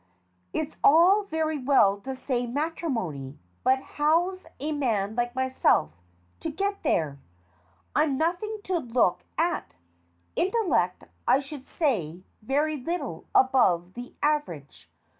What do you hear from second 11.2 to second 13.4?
I should say, very little